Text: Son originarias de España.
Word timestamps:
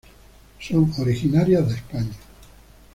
Son 0.59 0.91
originarias 0.97 1.69
de 1.69 1.75
España. 1.75 2.11